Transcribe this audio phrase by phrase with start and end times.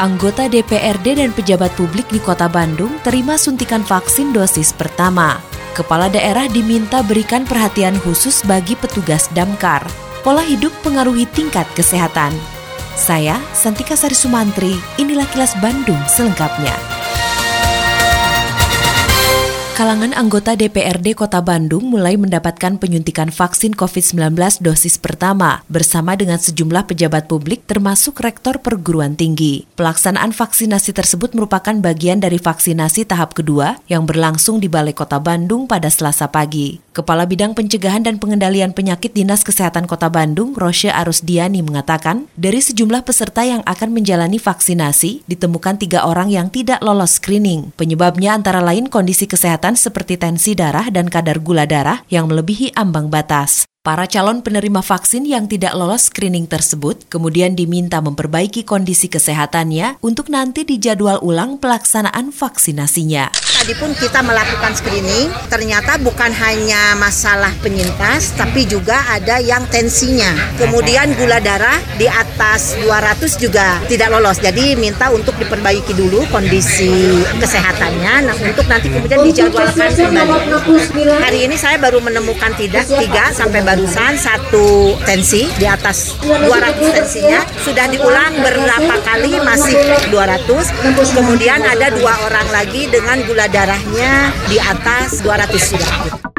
[0.00, 5.36] anggota DPRD dan pejabat publik di Kota Bandung terima suntikan vaksin dosis pertama.
[5.76, 9.84] Kepala daerah diminta berikan perhatian khusus bagi petugas damkar.
[10.24, 12.32] Pola hidup pengaruhi tingkat kesehatan.
[12.96, 16.89] Saya, Santika Sari Sumantri, inilah kilas Bandung selengkapnya.
[19.80, 26.84] Kalangan anggota DPRD Kota Bandung mulai mendapatkan penyuntikan vaksin COVID-19 dosis pertama bersama dengan sejumlah
[26.84, 29.64] pejabat publik termasuk rektor perguruan tinggi.
[29.80, 35.64] Pelaksanaan vaksinasi tersebut merupakan bagian dari vaksinasi tahap kedua yang berlangsung di Balai Kota Bandung
[35.64, 36.76] pada Selasa pagi.
[36.90, 43.06] Kepala Bidang Pencegahan dan Pengendalian Penyakit Dinas Kesehatan Kota Bandung, Rosya Arusdiani mengatakan, dari sejumlah
[43.06, 47.70] peserta yang akan menjalani vaksinasi, ditemukan tiga orang yang tidak lolos screening.
[47.78, 53.06] Penyebabnya antara lain kondisi kesehatan seperti tensi darah dan kadar gula darah yang melebihi ambang
[53.06, 53.69] batas.
[53.80, 60.28] Para calon penerima vaksin yang tidak lolos screening tersebut kemudian diminta memperbaiki kondisi kesehatannya untuk
[60.28, 63.32] nanti dijadwal ulang pelaksanaan vaksinasinya.
[63.60, 70.32] Tadi pun kita melakukan screening, ternyata bukan hanya masalah penyintas, tapi juga ada yang tensinya.
[70.56, 74.40] Kemudian gula darah di atas 200 juga tidak lolos.
[74.40, 81.20] Jadi minta untuk diperbaiki dulu kondisi kesehatannya, nah untuk nanti kemudian dijadwalkan kembali.
[81.20, 87.38] Hari ini saya baru menemukan tidak tiga sampai barusan satu tensi di atas 200 tensinya.
[87.62, 89.38] Sudah diulang beberapa kali?
[89.46, 89.78] Masih
[90.10, 96.29] 200 kemudian ada dua orang lagi dengan gula darahnya di atas 200 sudah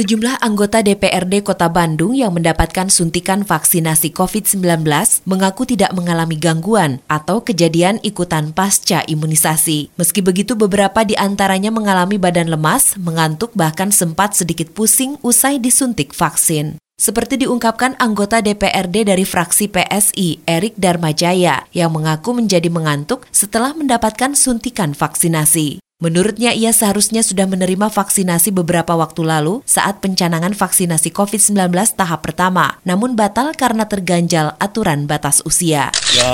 [0.00, 4.80] Sejumlah anggota DPRD Kota Bandung yang mendapatkan suntikan vaksinasi COVID-19
[5.28, 9.92] mengaku tidak mengalami gangguan atau kejadian ikutan pasca imunisasi.
[10.00, 16.16] Meski begitu, beberapa di antaranya mengalami badan lemas, mengantuk, bahkan sempat sedikit pusing usai disuntik
[16.16, 16.80] vaksin.
[16.96, 24.32] Seperti diungkapkan anggota DPRD dari fraksi PSI, Erik Darmajaya, yang mengaku menjadi mengantuk setelah mendapatkan
[24.32, 25.89] suntikan vaksinasi.
[26.00, 32.80] Menurutnya ia seharusnya sudah menerima vaksinasi beberapa waktu lalu saat pencanangan vaksinasi COVID-19 tahap pertama,
[32.88, 35.92] namun batal karena terganjal aturan batas usia.
[36.16, 36.32] Ya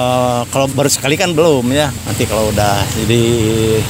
[0.55, 3.23] kalau baru sekali kan belum ya, nanti kalau udah jadi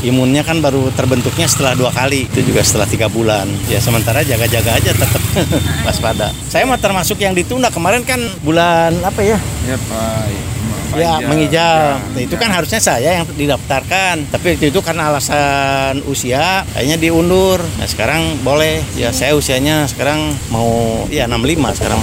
[0.00, 3.44] imunnya kan baru terbentuknya setelah dua kali, itu juga setelah tiga bulan.
[3.68, 5.20] Ya sementara jaga-jaga aja tetap
[5.84, 6.32] waspada.
[6.48, 9.36] Saya mah termasuk yang ditunda kemarin kan bulan apa ya?
[9.68, 10.55] Ya Pak
[10.96, 12.00] ya mengijab.
[12.16, 14.32] Ya, itu kan harusnya saya yang didaftarkan.
[14.32, 17.60] Tapi itu karena alasan usia, kayaknya diundur.
[17.60, 18.80] Nah sekarang boleh.
[18.96, 22.00] Ya saya usianya sekarang mau ya 65 sekarang.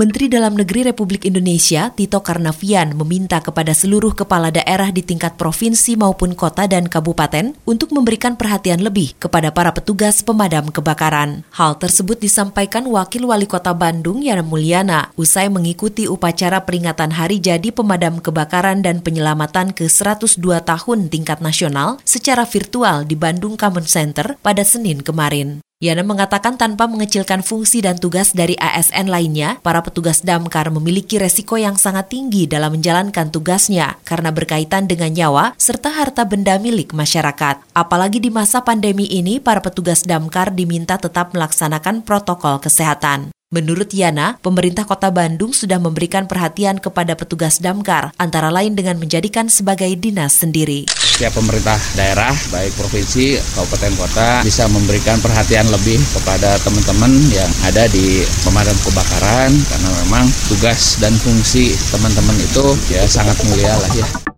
[0.00, 5.92] Menteri Dalam Negeri Republik Indonesia Tito Karnavian meminta kepada seluruh kepala daerah di tingkat provinsi
[5.92, 11.44] maupun kota dan kabupaten untuk memberikan perhatian lebih kepada para petugas pemadam kebakaran.
[11.52, 17.68] Hal tersebut disampaikan Wakil Wali Kota Bandung Yana Mulyana usai mengikuti upacara peringatan Hari Jadi
[17.68, 24.64] Pemadam Kebakaran dan Penyelamatan ke-102 tahun tingkat nasional secara virtual di Bandung Common Center pada
[24.64, 25.60] Senin kemarin.
[25.80, 31.56] Yana mengatakan tanpa mengecilkan fungsi dan tugas dari ASN lainnya, para petugas damkar memiliki resiko
[31.56, 37.64] yang sangat tinggi dalam menjalankan tugasnya karena berkaitan dengan nyawa serta harta benda milik masyarakat.
[37.72, 43.32] Apalagi di masa pandemi ini, para petugas damkar diminta tetap melaksanakan protokol kesehatan.
[43.50, 49.50] Menurut Yana, pemerintah kota Bandung sudah memberikan perhatian kepada petugas damkar, antara lain dengan menjadikan
[49.50, 50.86] sebagai dinas sendiri.
[50.86, 57.90] Setiap pemerintah daerah, baik provinsi, kabupaten kota, bisa memberikan perhatian lebih kepada teman-teman yang ada
[57.90, 64.29] di pemadam kebakaran, karena memang tugas dan fungsi teman-teman itu ya sangat mulia lah ya.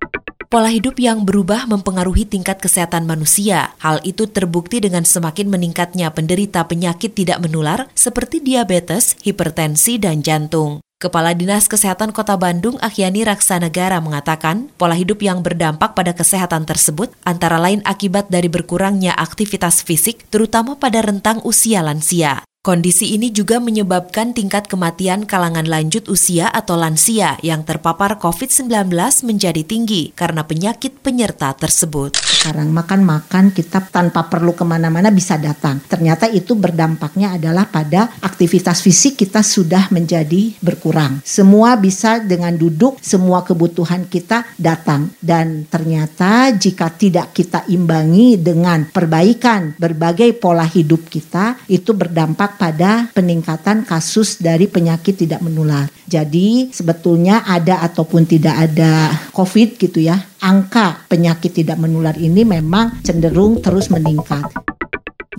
[0.52, 3.72] Pola hidup yang berubah mempengaruhi tingkat kesehatan manusia.
[3.80, 10.84] Hal itu terbukti dengan semakin meningkatnya penderita penyakit tidak menular seperti diabetes, hipertensi, dan jantung.
[11.00, 17.08] Kepala Dinas Kesehatan Kota Bandung Ahyani Raksanegara mengatakan, pola hidup yang berdampak pada kesehatan tersebut
[17.24, 22.44] antara lain akibat dari berkurangnya aktivitas fisik terutama pada rentang usia lansia.
[22.62, 28.86] Kondisi ini juga menyebabkan tingkat kematian kalangan lanjut usia atau lansia yang terpapar COVID-19
[29.26, 32.14] menjadi tinggi karena penyakit penyerta tersebut.
[32.22, 35.82] Sekarang makan-makan kita tanpa perlu ke mana-mana bisa datang.
[35.90, 41.18] Ternyata itu berdampaknya adalah pada aktivitas fisik kita sudah menjadi berkurang.
[41.26, 45.10] Semua bisa dengan duduk, semua kebutuhan kita datang.
[45.18, 53.08] Dan ternyata jika tidak kita imbangi dengan perbaikan berbagai pola hidup kita, itu berdampak pada
[53.12, 55.88] peningkatan kasus dari penyakit tidak menular.
[56.08, 63.00] Jadi sebetulnya ada ataupun tidak ada COVID gitu ya, angka penyakit tidak menular ini memang
[63.06, 64.44] cenderung terus meningkat.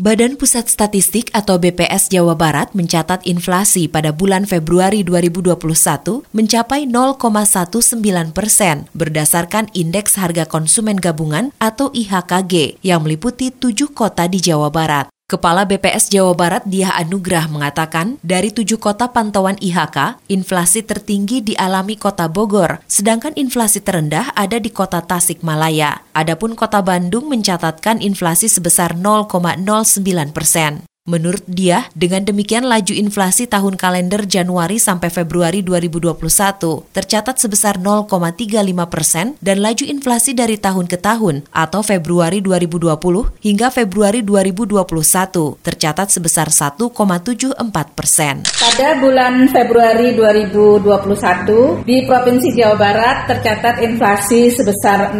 [0.02, 5.54] Badan Pusat Statistik atau BPS Jawa Barat mencatat inflasi pada bulan Februari 2021
[6.34, 8.02] mencapai 0,19
[8.34, 15.13] persen berdasarkan Indeks Harga Konsumen Gabungan atau IHKG yang meliputi tujuh kota di Jawa Barat.
[15.24, 21.96] Kepala BPS Jawa Barat Diah Anugrah mengatakan, dari tujuh kota pantauan IHK, inflasi tertinggi dialami
[21.96, 26.04] kota Bogor, sedangkan inflasi terendah ada di kota Tasikmalaya.
[26.12, 29.64] Adapun kota Bandung mencatatkan inflasi sebesar 0,09
[30.36, 30.84] persen.
[31.04, 36.16] Menurut dia, dengan demikian laju inflasi tahun kalender Januari sampai Februari 2021
[36.96, 38.08] tercatat sebesar 0,35
[38.88, 42.96] persen dan laju inflasi dari tahun ke tahun atau Februari 2020
[43.36, 44.80] hingga Februari 2021
[45.60, 46.88] tercatat sebesar 1,74
[47.92, 48.48] persen.
[48.48, 55.20] Pada bulan Februari 2021 di Provinsi Jawa Barat tercatat inflasi sebesar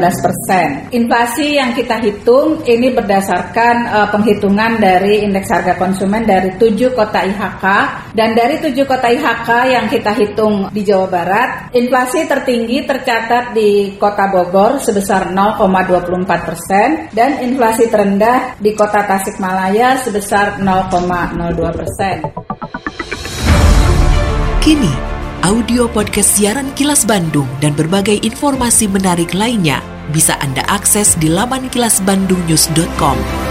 [0.00, 0.88] persen.
[0.96, 7.26] Inflasi yang kita hitung ini berdasarkan uh, penghitungan dari indeks harga konsumen dari tujuh kota
[7.26, 7.64] IHK
[8.14, 13.98] dan dari tujuh kota IHK yang kita hitung di Jawa Barat, inflasi tertinggi tercatat di
[13.98, 22.16] Kota Bogor sebesar 0,24 persen dan inflasi terendah di Kota Tasikmalaya sebesar 0,02 persen.
[24.62, 24.94] Kini,
[25.42, 29.82] audio podcast siaran Kilas Bandung dan berbagai informasi menarik lainnya
[30.14, 33.41] bisa Anda akses di laman kilasbandungnews.com.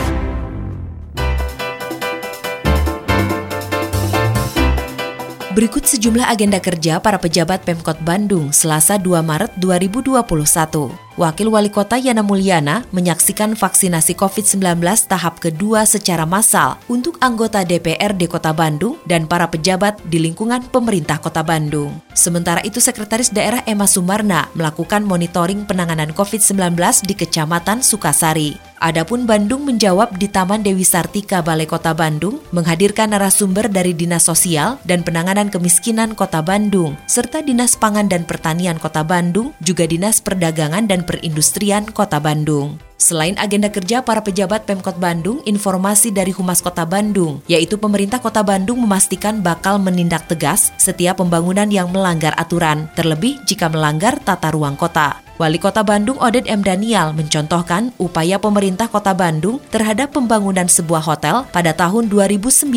[5.52, 11.11] Berikut sejumlah agenda kerja para pejabat Pemkot Bandung Selasa 2 Maret 2021.
[11.20, 14.80] Wakil Wali Kota Yana Mulyana menyaksikan vaksinasi COVID-19
[15.12, 21.20] tahap kedua secara massal untuk anggota DPRD Kota Bandung dan para pejabat di lingkungan pemerintah
[21.20, 22.00] Kota Bandung.
[22.16, 28.72] Sementara itu Sekretaris Daerah Emma Sumarna melakukan monitoring penanganan COVID-19 di Kecamatan Sukasari.
[28.82, 34.82] Adapun Bandung menjawab di Taman Dewi Sartika Balai Kota Bandung menghadirkan narasumber dari Dinas Sosial
[34.90, 40.90] dan Penanganan Kemiskinan Kota Bandung serta Dinas Pangan dan Pertanian Kota Bandung juga Dinas Perdagangan
[41.02, 42.78] dan Perindustrian Kota Bandung.
[43.02, 48.46] Selain agenda kerja para pejabat Pemkot Bandung, informasi dari Humas Kota Bandung, yaitu pemerintah Kota
[48.46, 54.78] Bandung memastikan bakal menindak tegas setiap pembangunan yang melanggar aturan, terlebih jika melanggar tata ruang
[54.78, 55.18] kota.
[55.42, 56.62] Wali Kota Bandung Oded M.
[56.62, 62.70] Daniel mencontohkan upaya pemerintah Kota Bandung terhadap pembangunan sebuah hotel pada tahun 2019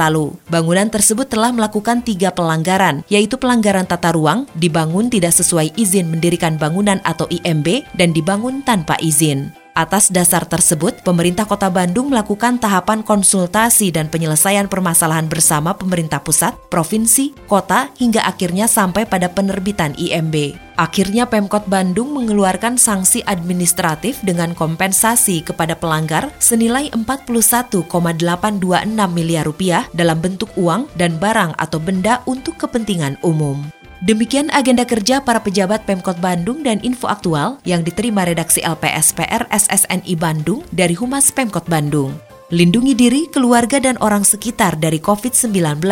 [0.00, 0.32] lalu.
[0.48, 6.56] Bangunan tersebut telah melakukan tiga pelanggaran, yaitu pelanggaran tata ruang, dibangun tidak sesuai izin mendirikan
[6.56, 9.65] bangunan atau IMB, dan dibangun tanpa izin.
[9.76, 16.56] Atas dasar tersebut, pemerintah Kota Bandung melakukan tahapan konsultasi dan penyelesaian permasalahan bersama pemerintah pusat,
[16.72, 20.56] provinsi, kota, hingga akhirnya sampai pada penerbitan IMB.
[20.80, 27.84] Akhirnya Pemkot Bandung mengeluarkan sanksi administratif dengan kompensasi kepada pelanggar senilai 41,826
[29.12, 33.60] miliar rupiah dalam bentuk uang dan barang atau benda untuk kepentingan umum.
[34.04, 40.12] Demikian agenda kerja para pejabat Pemkot Bandung dan info aktual yang diterima redaksi LPSPR SSNI
[40.20, 42.12] Bandung dari Humas Pemkot Bandung.
[42.54, 45.82] Lindungi diri, keluarga, dan orang sekitar dari COVID-19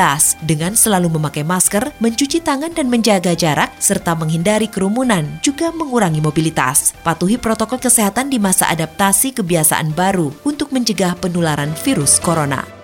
[0.46, 6.94] dengan selalu memakai masker, mencuci tangan dan menjaga jarak, serta menghindari kerumunan, juga mengurangi mobilitas.
[7.02, 12.83] Patuhi protokol kesehatan di masa adaptasi kebiasaan baru untuk mencegah penularan virus corona.